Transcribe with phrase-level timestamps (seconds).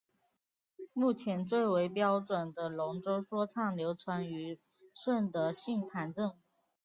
[0.93, 4.59] 目前最为标准的龙舟说唱流传于
[4.95, 6.31] 顺德杏坛镇。